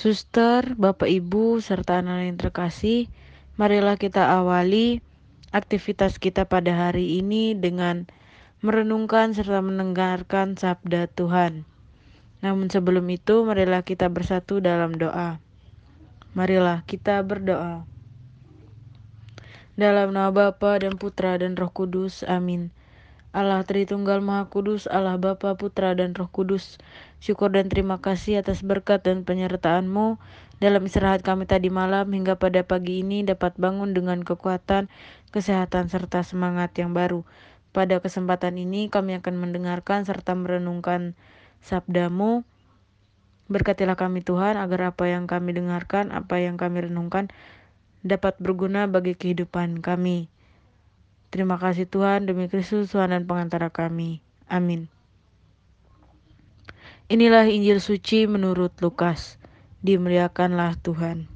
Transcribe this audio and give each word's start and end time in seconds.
Suster, 0.00 0.80
Bapak 0.80 1.12
Ibu, 1.12 1.60
serta 1.60 2.00
anak 2.00 2.24
yang 2.24 2.40
terkasih, 2.40 3.12
marilah 3.60 4.00
kita 4.00 4.32
awali 4.32 5.04
aktivitas 5.52 6.16
kita 6.16 6.48
pada 6.48 6.72
hari 6.72 7.20
ini 7.20 7.52
dengan 7.52 8.08
merenungkan 8.64 9.36
serta 9.36 9.60
mendengarkan 9.60 10.56
sabda 10.56 11.04
Tuhan. 11.12 11.68
Namun 12.40 12.72
sebelum 12.72 13.04
itu, 13.12 13.44
marilah 13.44 13.84
kita 13.84 14.08
bersatu 14.08 14.64
dalam 14.64 14.96
doa. 14.96 15.36
Marilah 16.32 16.80
kita 16.88 17.20
berdoa. 17.20 17.84
Dalam 19.76 20.16
nama 20.16 20.32
Bapa 20.32 20.80
dan 20.80 20.96
Putra 20.96 21.36
dan 21.36 21.60
Roh 21.60 21.68
Kudus. 21.68 22.24
Amin. 22.24 22.72
Allah 23.30 23.62
Tritunggal 23.62 24.18
Maha 24.18 24.50
Kudus, 24.50 24.90
Allah 24.90 25.14
Bapa, 25.14 25.54
Putra, 25.54 25.94
dan 25.94 26.18
Roh 26.18 26.26
Kudus. 26.26 26.82
Syukur 27.22 27.54
dan 27.54 27.70
terima 27.70 28.02
kasih 28.02 28.42
atas 28.42 28.66
berkat 28.66 29.06
dan 29.06 29.22
penyertaan-Mu 29.22 30.18
dalam 30.58 30.82
istirahat 30.82 31.22
kami 31.22 31.46
tadi 31.46 31.70
malam 31.70 32.10
hingga 32.10 32.34
pada 32.36 32.66
pagi 32.66 33.06
ini 33.06 33.22
dapat 33.22 33.54
bangun 33.54 33.94
dengan 33.94 34.26
kekuatan, 34.26 34.90
kesehatan, 35.30 35.86
serta 35.86 36.26
semangat 36.26 36.74
yang 36.74 36.90
baru. 36.90 37.22
Pada 37.70 38.02
kesempatan 38.02 38.58
ini 38.58 38.90
kami 38.90 39.14
akan 39.22 39.38
mendengarkan 39.38 40.02
serta 40.02 40.34
merenungkan 40.34 41.14
sabdamu. 41.62 42.42
Berkatilah 43.46 43.94
kami 43.94 44.26
Tuhan 44.26 44.58
agar 44.58 44.90
apa 44.90 45.06
yang 45.06 45.30
kami 45.30 45.54
dengarkan, 45.54 46.10
apa 46.10 46.42
yang 46.42 46.58
kami 46.58 46.90
renungkan 46.90 47.30
dapat 48.02 48.34
berguna 48.42 48.90
bagi 48.90 49.14
kehidupan 49.14 49.78
kami. 49.86 50.26
Terima 51.30 51.62
kasih 51.62 51.86
Tuhan 51.86 52.26
demi 52.26 52.50
Kristus 52.50 52.90
Tuhan 52.90 53.14
dan 53.14 53.22
pengantara 53.22 53.70
kami. 53.70 54.18
Amin. 54.50 54.90
Inilah 57.06 57.46
Injil 57.46 57.78
suci 57.78 58.26
menurut 58.26 58.74
Lukas. 58.82 59.38
Dimuliakanlah 59.86 60.74
Tuhan. 60.82 61.30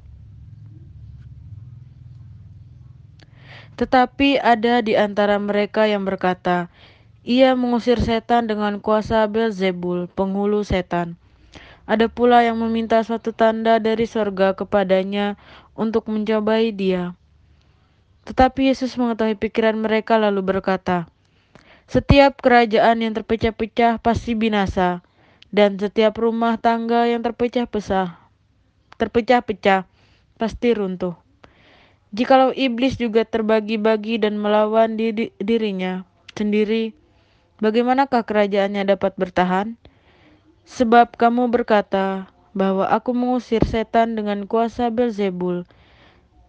Tetapi 3.75 4.39
ada 4.39 4.79
di 4.79 4.95
antara 4.95 5.35
mereka 5.35 5.83
yang 5.83 6.07
berkata, 6.07 6.71
ia 7.27 7.55
mengusir 7.59 7.99
setan 7.99 8.47
dengan 8.47 8.79
kuasa 8.79 9.27
Belzebul, 9.27 10.07
penghulu 10.11 10.63
setan. 10.63 11.19
Ada 11.83 12.07
pula 12.07 12.43
yang 12.43 12.55
meminta 12.59 13.03
suatu 13.03 13.35
tanda 13.35 13.79
dari 13.83 14.07
sorga 14.07 14.55
kepadanya 14.55 15.35
untuk 15.75 16.07
mencobai 16.07 16.71
dia. 16.71 17.19
Tetapi 18.25 18.73
Yesus 18.73 18.97
mengetahui 18.97 19.37
pikiran 19.37 19.77
mereka 19.77 20.17
lalu 20.17 20.41
berkata, 20.41 21.05
Setiap 21.85 22.41
kerajaan 22.41 23.05
yang 23.05 23.13
terpecah-pecah 23.13 24.01
pasti 24.01 24.33
binasa, 24.33 25.05
dan 25.53 25.77
setiap 25.77 26.17
rumah 26.17 26.57
tangga 26.57 27.05
yang 27.05 27.21
terpecah-pecah 27.21 28.25
terpecah-pecah 28.95 29.87
pasti 30.39 30.69
runtuh. 30.71 31.15
Jikalau 32.15 32.55
iblis 32.55 32.95
juga 32.95 33.27
terbagi-bagi 33.27 34.23
dan 34.23 34.39
melawan 34.39 34.95
diri, 34.95 35.35
dirinya 35.35 36.07
sendiri, 36.31 36.95
bagaimanakah 37.59 38.23
kerajaannya 38.23 38.87
dapat 38.87 39.19
bertahan? 39.19 39.75
Sebab 40.63 41.19
kamu 41.19 41.51
berkata 41.51 42.31
bahwa 42.55 42.87
aku 42.87 43.11
mengusir 43.11 43.61
setan 43.67 44.15
dengan 44.15 44.47
kuasa 44.47 44.87
Belzebul, 44.87 45.67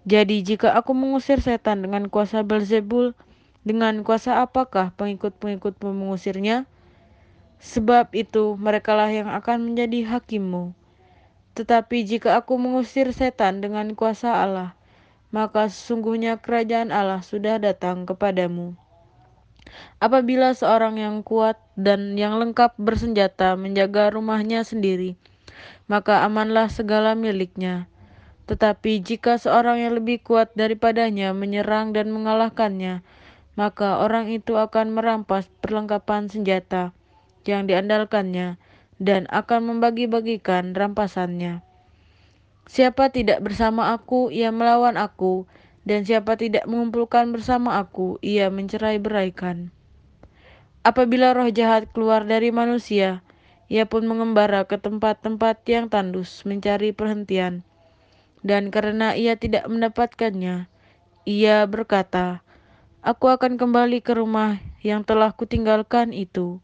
jadi 0.07 0.39
jika 0.39 0.71
aku 0.79 0.95
mengusir 0.95 1.43
setan 1.43 1.83
dengan 1.83 2.07
kuasa 2.07 2.47
Belzebul, 2.47 3.19
dengan 3.67 4.07
kuasa 4.07 4.39
apakah 4.39 4.95
pengikut-pengikut 4.95 5.83
mengusirnya? 5.83 6.71
Sebab 7.59 8.15
itu 8.15 8.55
merekalah 8.55 9.11
yang 9.11 9.27
akan 9.27 9.67
menjadi 9.67 10.07
hakimmu. 10.07 10.79
Tetapi 11.59 12.07
jika 12.07 12.39
aku 12.39 12.55
mengusir 12.55 13.11
setan 13.11 13.59
dengan 13.59 13.99
kuasa 13.99 14.47
Allah, 14.47 14.79
maka 15.34 15.67
sesungguhnya 15.67 16.39
kerajaan 16.39 16.95
Allah 16.95 17.27
sudah 17.27 17.59
datang 17.59 18.07
kepadamu. 18.07 18.79
Apabila 19.99 20.55
seorang 20.55 21.03
yang 21.03 21.27
kuat 21.27 21.59
dan 21.75 22.15
yang 22.15 22.39
lengkap 22.39 22.78
bersenjata 22.78 23.59
menjaga 23.59 24.15
rumahnya 24.15 24.62
sendiri, 24.62 25.19
maka 25.91 26.22
amanlah 26.22 26.71
segala 26.71 27.19
miliknya. 27.19 27.91
Tetapi 28.47 29.03
jika 29.03 29.43
seorang 29.43 29.83
yang 29.83 29.99
lebih 29.99 30.23
kuat 30.23 30.55
daripadanya 30.55 31.34
menyerang 31.34 31.91
dan 31.91 32.15
mengalahkannya, 32.15 33.03
maka 33.59 33.99
orang 33.99 34.31
itu 34.31 34.55
akan 34.55 34.95
merampas 34.95 35.51
perlengkapan 35.59 36.31
senjata 36.31 36.95
yang 37.43 37.67
diandalkannya 37.67 38.55
dan 39.03 39.27
akan 39.34 39.75
membagi-bagikan 39.75 40.79
rampasannya. 40.79 41.67
Siapa 42.71 43.11
tidak 43.11 43.43
bersama 43.43 43.95
aku, 43.95 44.31
ia 44.31 44.55
melawan 44.55 44.95
aku, 44.95 45.47
dan 45.87 46.07
siapa 46.07 46.39
tidak 46.39 46.67
mengumpulkan 46.71 47.31
bersama 47.31 47.78
aku, 47.83 48.19
ia 48.23 48.51
mencerai 48.51 48.99
beraikan. 48.99 49.71
Apabila 50.87 51.34
roh 51.34 51.51
jahat 51.51 51.91
keluar 51.91 52.23
dari 52.27 52.55
manusia, 52.55 53.27
ia 53.67 53.91
pun 53.91 54.07
mengembara 54.07 54.67
ke 54.67 54.78
tempat-tempat 54.78 55.67
yang 55.67 55.91
tandus 55.91 56.47
mencari 56.47 56.95
perhentian 56.95 57.67
dan 58.47 58.71
karena 58.71 59.19
ia 59.19 59.34
tidak 59.34 59.67
mendapatkannya, 59.67 60.71
ia 61.27 61.57
berkata, 61.67 62.47
Aku 63.03 63.27
akan 63.27 63.59
kembali 63.59 64.03
ke 64.03 64.15
rumah 64.15 64.62
yang 64.87 65.03
telah 65.03 65.34
kutinggalkan 65.34 66.15
itu. 66.15 66.62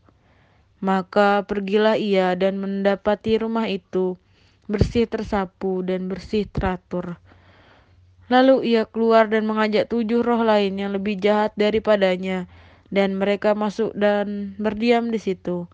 Maka 0.83 1.43
pergilah 1.47 1.99
ia 1.99 2.35
dan 2.39 2.59
mendapati 2.59 3.39
rumah 3.39 3.67
itu 3.71 4.19
bersih 4.71 5.07
tersapu 5.11 5.83
dan 5.83 6.07
bersih 6.07 6.47
teratur. 6.47 7.19
Lalu 8.31 8.75
ia 8.75 8.87
keluar 8.87 9.27
dan 9.31 9.47
mengajak 9.47 9.91
tujuh 9.91 10.23
roh 10.23 10.43
lain 10.43 10.79
yang 10.79 10.95
lebih 10.95 11.19
jahat 11.19 11.55
daripadanya, 11.59 12.47
dan 12.91 13.19
mereka 13.19 13.55
masuk 13.55 13.95
dan 13.95 14.57
berdiam 14.57 15.11
di 15.11 15.19
situ. 15.19 15.67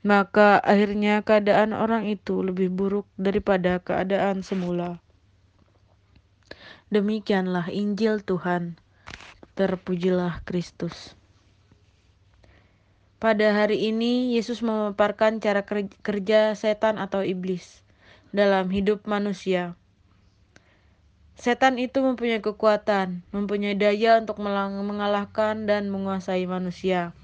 Maka 0.00 0.56
akhirnya 0.64 1.20
keadaan 1.20 1.76
orang 1.76 2.08
itu 2.08 2.40
lebih 2.40 2.72
buruk 2.72 3.04
daripada 3.20 3.82
keadaan 3.84 4.40
semula. 4.40 5.00
Demikianlah 6.90 7.70
Injil 7.70 8.18
Tuhan. 8.18 8.74
Terpujilah 9.54 10.42
Kristus. 10.42 11.14
Pada 13.22 13.54
hari 13.54 13.94
ini 13.94 14.34
Yesus 14.34 14.58
memaparkan 14.58 15.38
cara 15.38 15.62
kerja 16.02 16.50
setan 16.58 16.98
atau 16.98 17.22
iblis 17.22 17.86
dalam 18.34 18.74
hidup 18.74 19.06
manusia. 19.06 19.78
Setan 21.38 21.78
itu 21.78 22.02
mempunyai 22.02 22.42
kekuatan, 22.42 23.22
mempunyai 23.30 23.78
daya 23.78 24.18
untuk 24.18 24.42
mengalahkan 24.42 25.70
dan 25.70 25.94
menguasai 25.94 26.42
manusia. 26.50 27.14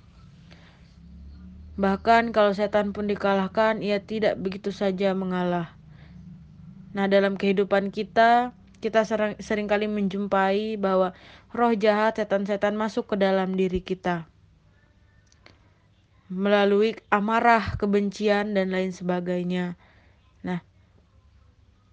Bahkan 1.74 2.30
kalau 2.30 2.54
setan 2.54 2.94
pun 2.94 3.10
dikalahkan, 3.10 3.82
ia 3.82 3.98
tidak 3.98 4.38
begitu 4.38 4.70
saja 4.70 5.10
mengalah. 5.10 5.74
Nah, 6.94 7.10
dalam 7.10 7.34
kehidupan 7.34 7.90
kita, 7.90 8.55
kita 8.78 9.04
sering, 9.08 9.36
sering 9.40 9.66
kali 9.66 9.88
menjumpai 9.88 10.76
bahwa 10.76 11.16
roh 11.52 11.72
jahat, 11.74 12.20
setan-setan 12.20 12.76
masuk 12.76 13.14
ke 13.14 13.16
dalam 13.18 13.56
diri 13.56 13.80
kita 13.80 14.28
melalui 16.26 16.98
amarah, 17.06 17.78
kebencian, 17.78 18.50
dan 18.50 18.74
lain 18.74 18.90
sebagainya. 18.90 19.78
Nah, 20.42 20.58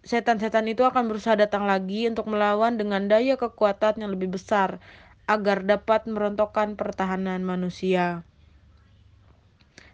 setan-setan 0.01 0.65
itu 0.65 0.81
akan 0.81 1.05
berusaha 1.05 1.37
datang 1.37 1.69
lagi 1.69 2.09
untuk 2.09 2.25
melawan 2.25 2.75
dengan 2.75 3.05
daya 3.05 3.37
kekuatan 3.37 4.01
yang 4.01 4.11
lebih 4.13 4.33
besar 4.33 4.81
agar 5.29 5.63
dapat 5.63 6.09
merontokkan 6.09 6.75
pertahanan 6.75 7.45
manusia. 7.45 8.25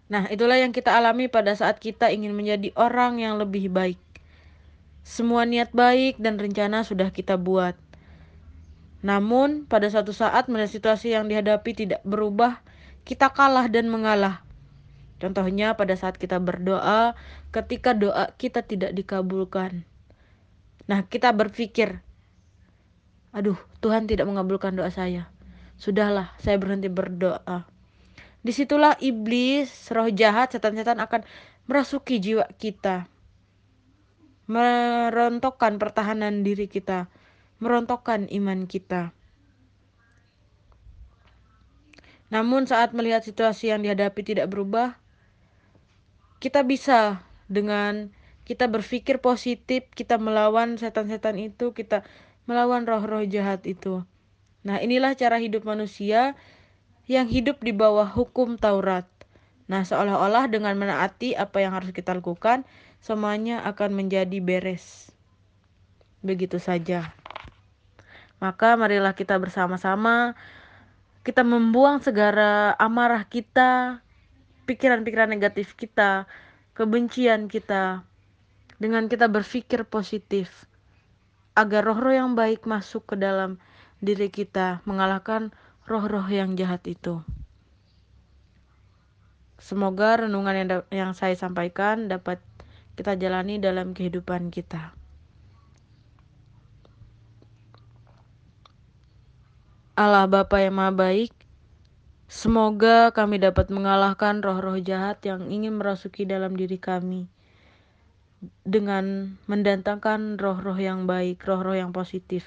Nah, 0.10 0.26
itulah 0.34 0.58
yang 0.58 0.74
kita 0.74 0.98
alami 0.98 1.30
pada 1.30 1.54
saat 1.54 1.78
kita 1.78 2.10
ingin 2.10 2.34
menjadi 2.34 2.74
orang 2.74 3.22
yang 3.22 3.38
lebih 3.38 3.70
baik. 3.70 4.02
Semua 5.10 5.42
niat 5.42 5.74
baik 5.74 6.22
dan 6.22 6.38
rencana 6.38 6.86
sudah 6.86 7.10
kita 7.10 7.34
buat. 7.34 7.74
Namun, 9.02 9.66
pada 9.66 9.90
suatu 9.90 10.14
saat 10.14 10.46
melihat 10.46 10.70
situasi 10.70 11.18
yang 11.18 11.26
dihadapi 11.26 11.74
tidak 11.74 12.06
berubah, 12.06 12.62
kita 13.10 13.34
kalah 13.34 13.66
dan 13.74 13.90
mengalah. 13.90 14.46
Contohnya 15.18 15.74
pada 15.74 15.98
saat 15.98 16.22
kita 16.22 16.38
berdoa, 16.38 17.18
ketika 17.50 17.98
doa 17.98 18.30
kita 18.38 18.62
tidak 18.62 18.94
dikabulkan. 18.94 19.82
Nah, 20.86 21.02
kita 21.10 21.34
berpikir, 21.34 22.06
aduh, 23.34 23.58
Tuhan 23.82 24.06
tidak 24.06 24.30
mengabulkan 24.30 24.78
doa 24.78 24.94
saya. 24.94 25.34
Sudahlah, 25.82 26.38
saya 26.38 26.62
berhenti 26.62 26.86
berdoa. 26.86 27.66
Di 28.46 28.54
situlah 28.54 28.94
iblis, 29.02 29.74
roh 29.90 30.14
jahat, 30.14 30.54
setan-setan 30.54 31.02
akan 31.02 31.26
merasuki 31.66 32.22
jiwa 32.22 32.46
kita 32.62 33.10
merontokkan 34.50 35.78
pertahanan 35.78 36.42
diri 36.42 36.66
kita, 36.66 37.06
merontokkan 37.62 38.25
iman 38.34 38.66
kita. 38.66 39.13
Namun 42.34 42.66
saat 42.66 42.98
melihat 42.98 43.22
situasi 43.22 43.69
yang 43.69 43.86
dihadapi 43.86 44.22
tidak 44.25 44.50
berubah, 44.50 44.98
kita 46.42 46.66
bisa 46.66 47.22
dengan 47.46 48.10
kita 48.50 48.66
berpikir 48.66 49.22
positif, 49.22 49.86
kita 49.94 50.18
melawan 50.18 50.81
setan-setan 50.81 51.38
itu, 51.38 51.69
kita 51.78 52.01
melawan 52.50 52.90
roh-roh 52.90 53.22
jahat 53.30 53.62
itu. 53.69 54.01
Nah, 54.66 54.81
inilah 54.81 55.13
cara 55.13 55.38
hidup 55.38 55.62
manusia 55.62 56.34
yang 57.06 57.30
hidup 57.30 57.62
di 57.62 57.69
bawah 57.69 58.10
hukum 58.10 58.57
Taurat. 58.57 59.06
Nah, 59.69 59.86
seolah-olah 59.86 60.50
dengan 60.50 60.74
menaati 60.74 61.38
apa 61.38 61.62
yang 61.62 61.78
harus 61.78 61.94
kita 61.94 62.18
lakukan, 62.18 62.66
semuanya 63.00 63.63
akan 63.66 63.96
menjadi 63.96 64.40
beres. 64.44 65.12
Begitu 66.24 66.60
saja. 66.60 67.16
Maka 68.40 68.80
marilah 68.80 69.16
kita 69.16 69.36
bersama-sama 69.36 70.36
kita 71.19 71.44
membuang 71.44 72.00
segala 72.00 72.74
amarah 72.80 73.28
kita, 73.28 74.01
pikiran-pikiran 74.66 75.30
negatif 75.30 75.75
kita, 75.75 76.25
kebencian 76.74 77.51
kita, 77.51 78.07
dengan 78.80 79.12
kita 79.12 79.28
berpikir 79.28 79.84
positif, 79.84 80.66
agar 81.54 81.84
roh-roh 81.84 82.16
yang 82.16 82.31
baik 82.40 82.63
masuk 82.63 83.13
ke 83.13 83.16
dalam 83.19 83.60
diri 84.00 84.31
kita, 84.31 84.80
mengalahkan 84.88 85.51
roh-roh 85.86 86.25
yang 86.31 86.56
jahat 86.56 86.81
itu. 86.88 87.19
Semoga 89.60 90.24
renungan 90.24 90.56
yang, 90.56 90.68
yang 90.88 91.12
saya 91.12 91.36
sampaikan 91.36 92.07
dapat 92.07 92.40
kita 93.00 93.16
jalani 93.16 93.63
dalam 93.63 93.96
kehidupan 93.96 94.51
kita. 94.51 94.92
Allah 99.96 100.28
Bapa 100.28 100.60
yang 100.60 100.75
Maha 100.75 100.92
Baik, 100.92 101.31
semoga 102.28 103.16
kami 103.16 103.40
dapat 103.40 103.72
mengalahkan 103.72 104.44
roh-roh 104.44 104.75
jahat 104.84 105.24
yang 105.24 105.48
ingin 105.48 105.80
merasuki 105.80 106.28
dalam 106.28 106.60
diri 106.60 106.75
kami 106.75 107.31
dengan 108.68 109.36
mendatangkan 109.48 110.36
roh-roh 110.36 110.75
yang 110.75 111.07
baik, 111.07 111.40
roh-roh 111.48 111.80
yang 111.80 111.96
positif. 111.96 112.44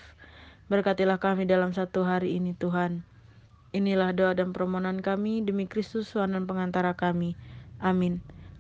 Berkatilah 0.69 1.17
kami 1.17 1.49
dalam 1.49 1.73
satu 1.73 2.05
hari 2.05 2.37
ini 2.37 2.53
Tuhan. 2.57 3.05
Inilah 3.73 4.13
doa 4.13 4.37
dan 4.37 4.53
permohonan 4.53 5.01
kami 5.01 5.41
demi 5.45 5.65
Kristus 5.65 6.13
Tuhan 6.13 6.37
dan 6.37 6.45
pengantara 6.45 6.93
kami. 6.93 7.37
Amin. 7.81 8.21